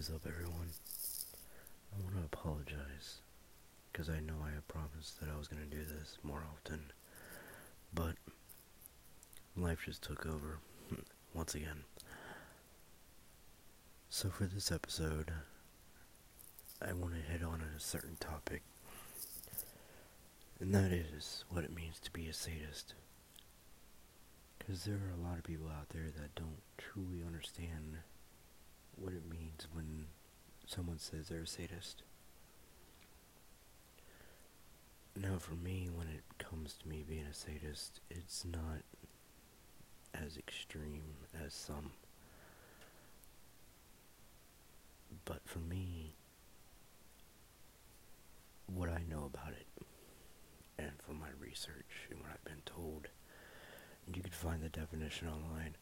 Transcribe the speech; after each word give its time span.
is 0.00 0.08
up, 0.08 0.22
everyone? 0.26 0.70
I 1.92 2.02
want 2.02 2.16
to 2.16 2.24
apologize 2.24 3.18
because 3.92 4.08
I 4.08 4.18
know 4.18 4.32
I 4.42 4.48
promised 4.66 5.20
that 5.20 5.28
I 5.28 5.36
was 5.36 5.46
going 5.46 5.60
to 5.60 5.76
do 5.76 5.84
this 5.84 6.16
more 6.22 6.42
often, 6.50 6.90
but 7.92 8.14
life 9.54 9.80
just 9.84 10.00
took 10.00 10.24
over 10.24 10.60
once 11.34 11.54
again. 11.54 11.84
So, 14.08 14.30
for 14.30 14.44
this 14.44 14.72
episode, 14.72 15.32
I 16.80 16.94
want 16.94 17.12
to 17.12 17.32
hit 17.32 17.42
on 17.42 17.60
a 17.60 17.78
certain 17.78 18.16
topic, 18.20 18.62
and 20.60 20.74
that 20.74 20.92
is 20.92 21.44
what 21.50 21.62
it 21.62 21.76
means 21.76 22.00
to 22.04 22.10
be 22.10 22.26
a 22.26 22.32
sadist. 22.32 22.94
Because 24.58 24.84
there 24.84 24.94
are 24.94 25.20
a 25.22 25.28
lot 25.28 25.36
of 25.36 25.44
people 25.44 25.68
out 25.68 25.90
there 25.90 26.08
that 26.18 26.34
don't 26.36 26.62
truly 26.78 27.22
understand 27.22 27.98
what 28.96 29.12
it 29.12 29.28
means 29.28 29.66
when 29.72 30.06
someone 30.66 30.98
says 30.98 31.28
they're 31.28 31.42
a 31.42 31.46
sadist. 31.46 32.02
Now, 35.16 35.38
for 35.38 35.54
me, 35.54 35.88
when 35.92 36.06
it 36.06 36.22
comes 36.38 36.74
to 36.74 36.88
me 36.88 37.04
being 37.06 37.26
a 37.30 37.34
sadist, 37.34 38.00
it's 38.10 38.44
not 38.44 38.82
as 40.14 40.36
extreme 40.36 41.02
as 41.44 41.52
some. 41.52 41.92
But 45.24 45.40
for 45.44 45.58
me, 45.58 46.14
what 48.66 48.88
I 48.88 49.02
know 49.08 49.30
about 49.32 49.52
it, 49.52 49.66
and 50.78 50.92
from 51.04 51.18
my 51.18 51.28
research 51.38 52.08
and 52.10 52.20
what 52.20 52.30
I've 52.32 52.44
been 52.44 52.62
told, 52.64 53.08
you 54.12 54.22
can 54.22 54.32
find 54.32 54.62
the 54.62 54.68
definition 54.68 55.28
online, 55.28 55.74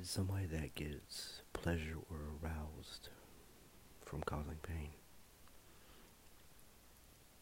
is 0.00 0.10
somebody 0.10 0.46
that 0.46 0.74
gets 0.74 1.42
pleasure 1.52 1.96
or 2.10 2.16
aroused 2.42 3.08
from 4.04 4.22
causing 4.22 4.58
pain. 4.62 4.90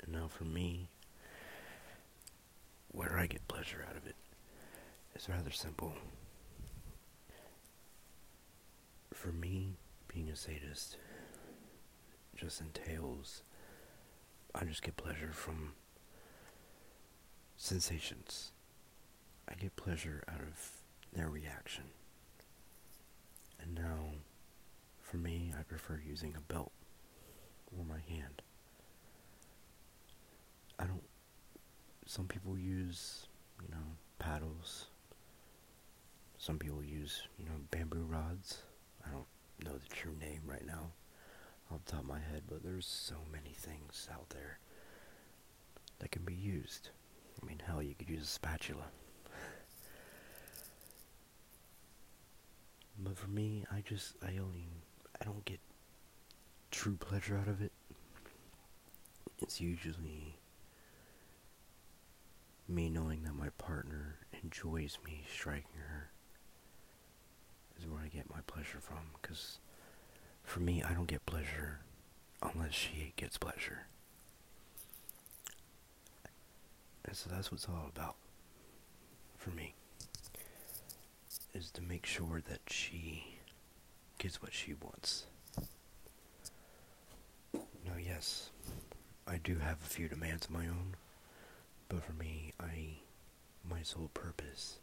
And 0.03 0.13
now 0.13 0.29
for 0.29 0.45
me, 0.45 0.89
where 2.89 3.19
I 3.19 3.27
get 3.27 3.47
pleasure 3.49 3.85
out 3.89 3.97
of 3.97 4.07
it 4.07 4.17
is 5.15 5.29
rather 5.29 5.51
simple. 5.51 5.95
For 9.13 9.33
me, 9.33 9.77
being 10.09 10.29
a 10.29 10.37
sadist 10.37 10.97
just 12.37 12.61
entails 12.61 13.43
I 14.55 14.65
just 14.65 14.83
get 14.83 14.97
pleasure 14.97 15.31
from 15.33 15.73
sensations. 17.57 18.53
I 19.49 19.55
get 19.55 19.77
pleasure 19.77 20.23
out 20.29 20.41
of 20.41 20.71
their 21.13 21.29
reaction. 21.29 21.85
And 23.63 23.75
now, 23.75 24.11
for 25.01 25.17
me, 25.17 25.53
I 25.59 25.63
prefer 25.63 26.01
using 26.07 26.35
a 26.37 26.53
belt 26.53 26.73
or 27.77 27.85
my 27.85 28.01
hand. 28.09 28.43
I 30.79 30.85
don't. 30.85 31.03
Some 32.07 32.27
people 32.27 32.59
use, 32.59 33.27
you 33.63 33.69
know, 33.71 33.85
paddles. 34.19 34.87
Some 36.39 36.59
people 36.59 36.83
use, 36.83 37.23
you 37.39 37.45
know, 37.45 37.53
bamboo 37.71 38.05
rods. 38.09 38.63
I 39.07 39.11
don't 39.11 39.27
know 39.65 39.79
the 39.79 39.95
true 39.95 40.15
name 40.21 40.43
right 40.45 40.67
now 40.67 40.91
off 41.73 41.85
the 41.85 41.93
top 41.93 42.01
of 42.01 42.07
my 42.07 42.19
head, 42.19 42.43
but 42.49 42.63
there's 42.63 42.87
so 42.87 43.15
many 43.31 43.55
things 43.55 44.09
out 44.13 44.29
there 44.31 44.59
that 46.01 46.11
can 46.11 46.23
be 46.23 46.35
used. 46.35 46.91
I 47.41 47.47
mean, 47.47 47.63
hell, 47.65 47.83
you 47.83 47.95
could 47.95 48.11
use 48.11 48.25
a 48.25 48.27
spatula. 48.27 48.85
But 53.13 53.19
for 53.19 53.29
me, 53.29 53.67
I 53.71 53.83
just, 53.87 54.15
I 54.23 54.39
only, 54.39 54.69
I 55.21 55.27
don't 55.27 55.45
get 55.45 55.61
true 56.71 56.97
pleasure 56.97 57.37
out 57.37 57.47
of 57.47 57.61
it. 57.61 57.71
It's 59.39 59.61
usually 59.61 60.39
me 62.67 62.89
knowing 62.89 63.25
that 63.25 63.35
my 63.35 63.51
partner 63.59 64.17
enjoys 64.43 64.97
me 65.05 65.25
striking 65.31 65.77
her 65.77 66.09
is 67.79 67.87
where 67.87 68.01
I 68.01 68.09
get 68.09 68.31
my 68.31 68.41
pleasure 68.47 68.81
from. 68.81 69.11
Because 69.21 69.59
for 70.43 70.61
me, 70.61 70.83
I 70.83 70.95
don't 70.95 71.07
get 71.07 71.27
pleasure 71.27 71.81
unless 72.43 72.73
she 72.73 73.13
gets 73.17 73.37
pleasure. 73.37 73.89
And 77.05 77.15
so 77.15 77.29
that's 77.29 77.53
what 77.53 77.59
it's 77.59 77.69
all 77.69 77.91
about 77.95 78.17
for 79.37 79.51
me 79.51 79.75
is 81.55 81.71
to 81.73 81.83
make 81.83 82.07
sure 82.07 82.43
that 82.49 82.61
she 82.67 83.39
gets 84.19 84.41
what 84.41 84.53
she 84.53 84.75
wants. 84.75 85.27
Now, 87.55 87.97
yes, 88.03 88.51
I 89.27 89.39
do 89.39 89.57
have 89.59 89.79
a 89.83 89.89
few 89.89 90.09
demands 90.09 90.47
of 90.47 90.53
my 90.53 90.67
own, 90.67 90.97
but 91.89 92.03
for 92.03 92.13
me, 92.13 92.53
I 92.61 92.99
my 93.69 93.83
sole 93.83 94.11
purpose 94.13 94.79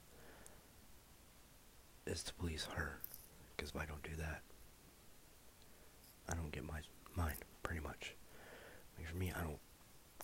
is 2.06 2.24
to 2.24 2.34
please 2.34 2.68
her, 2.76 3.00
because 3.56 3.72
if 3.72 3.76
I 3.76 3.86
don't 3.86 4.04
do 4.04 4.16
that, 4.18 4.42
I 6.30 6.36
don't 6.36 6.52
get 6.52 6.64
my 6.66 6.80
mine 7.16 7.36
pretty 7.64 7.82
much. 7.82 8.16
For 9.10 9.16
me, 9.16 9.32
I 9.36 9.42
don't 9.42 9.60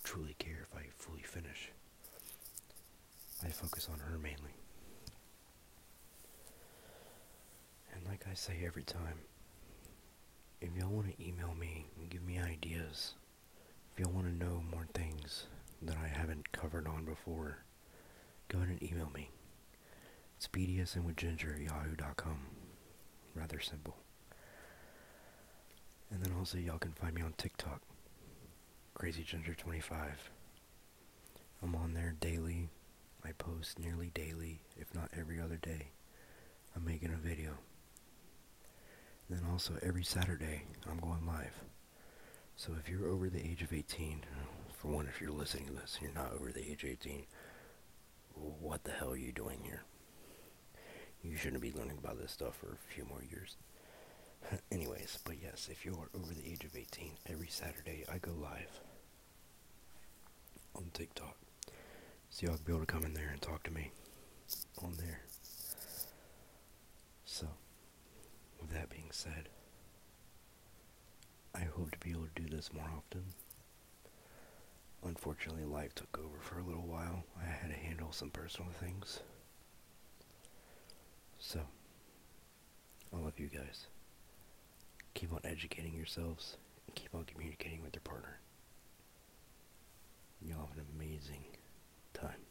truly 0.04 0.36
care 0.38 0.60
if 0.62 0.76
I 0.76 0.84
fully 0.96 1.22
finish. 1.22 1.72
I 3.44 3.48
focus 3.48 3.88
on 3.92 3.98
her 3.98 4.16
mainly. 4.16 4.54
And 7.92 8.06
like 8.06 8.15
I 8.28 8.34
say 8.34 8.64
every 8.66 8.82
time, 8.82 9.20
if 10.60 10.70
y'all 10.76 10.90
want 10.90 11.16
to 11.16 11.24
email 11.26 11.54
me 11.54 11.86
and 11.98 12.10
give 12.10 12.22
me 12.22 12.38
ideas, 12.40 13.14
if 13.92 14.00
y'all 14.00 14.12
want 14.12 14.26
to 14.26 14.44
know 14.44 14.62
more 14.70 14.86
things 14.94 15.46
that 15.82 15.96
I 15.96 16.08
haven't 16.08 16.50
covered 16.50 16.88
on 16.88 17.04
before, 17.04 17.58
go 18.48 18.58
ahead 18.58 18.70
and 18.70 18.82
email 18.82 19.10
me. 19.14 19.30
It's 20.36 20.48
bdsmwithginger 20.48 21.54
at 21.54 21.62
yahoo.com. 21.62 22.38
Rather 23.34 23.60
simple. 23.60 23.96
And 26.10 26.22
then 26.24 26.32
also 26.36 26.58
y'all 26.58 26.78
can 26.78 26.92
find 26.92 27.14
me 27.14 27.22
on 27.22 27.34
TikTok. 27.36 27.80
CrazyGinger25. 28.98 30.10
I'm 31.62 31.76
on 31.76 31.94
there 31.94 32.16
daily. 32.18 32.70
I 33.24 33.32
post 33.32 33.78
nearly 33.78 34.10
daily, 34.14 34.60
if 34.76 34.94
not 34.94 35.10
every 35.16 35.40
other 35.40 35.56
day. 35.56 35.90
I'm 36.74 36.84
making 36.84 37.12
a 37.12 37.16
video. 37.16 37.58
Then 39.28 39.42
also 39.50 39.74
every 39.82 40.04
Saturday, 40.04 40.62
I'm 40.88 40.98
going 40.98 41.26
live. 41.26 41.54
So 42.56 42.72
if 42.78 42.88
you're 42.88 43.08
over 43.08 43.28
the 43.28 43.44
age 43.44 43.62
of 43.62 43.72
18, 43.72 44.24
for 44.72 44.88
one, 44.88 45.06
if 45.06 45.20
you're 45.20 45.30
listening 45.30 45.66
to 45.66 45.72
this 45.72 45.98
and 45.98 46.02
you're 46.02 46.22
not 46.22 46.32
over 46.32 46.52
the 46.52 46.70
age 46.70 46.84
of 46.84 46.90
18, 46.90 47.24
what 48.60 48.84
the 48.84 48.92
hell 48.92 49.10
are 49.12 49.16
you 49.16 49.32
doing 49.32 49.58
here? 49.64 49.82
You 51.22 51.36
shouldn't 51.36 51.62
be 51.62 51.72
learning 51.72 51.98
about 51.98 52.18
this 52.20 52.32
stuff 52.32 52.56
for 52.56 52.72
a 52.72 52.94
few 52.94 53.04
more 53.04 53.22
years. 53.28 53.56
Anyways, 54.72 55.18
but 55.24 55.36
yes, 55.42 55.68
if 55.70 55.84
you're 55.84 56.08
over 56.14 56.34
the 56.34 56.48
age 56.48 56.64
of 56.64 56.76
18, 56.76 57.12
every 57.28 57.48
Saturday 57.48 58.04
I 58.10 58.18
go 58.18 58.32
live 58.40 58.80
on 60.74 60.84
TikTok. 60.92 61.36
So 62.30 62.46
y'all 62.46 62.56
can 62.56 62.64
be 62.64 62.72
able 62.72 62.80
to 62.80 62.86
come 62.86 63.04
in 63.04 63.14
there 63.14 63.30
and 63.32 63.40
talk 63.40 63.62
to 63.64 63.72
me 63.72 63.90
on 64.82 64.94
there. 64.98 65.22
said, 69.16 69.48
I 71.54 71.60
hope 71.60 71.90
to 71.92 71.98
be 71.98 72.10
able 72.10 72.26
to 72.34 72.42
do 72.42 72.54
this 72.54 72.70
more 72.74 72.84
often. 72.84 73.24
Unfortunately, 75.02 75.64
life 75.64 75.94
took 75.94 76.18
over 76.18 76.38
for 76.40 76.58
a 76.58 76.62
little 76.62 76.86
while. 76.86 77.24
I 77.40 77.46
had 77.46 77.70
to 77.70 77.76
handle 77.76 78.12
some 78.12 78.28
personal 78.28 78.70
things. 78.72 79.20
So, 81.38 81.60
I 83.14 83.16
love 83.18 83.38
you 83.38 83.46
guys. 83.46 83.86
Keep 85.14 85.32
on 85.32 85.40
educating 85.44 85.94
yourselves 85.94 86.58
and 86.86 86.94
keep 86.94 87.14
on 87.14 87.24
communicating 87.24 87.82
with 87.82 87.94
your 87.94 88.02
partner. 88.02 88.38
You'll 90.42 90.58
have 90.58 90.76
an 90.76 90.84
amazing 90.94 91.44
time. 92.12 92.45